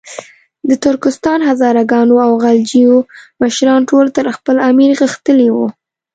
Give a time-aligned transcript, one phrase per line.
[0.69, 2.97] د ترکستان، هزاره ګانو او غلجیو
[3.41, 5.67] مشران ټول تر خپل امیر غښتلي وو.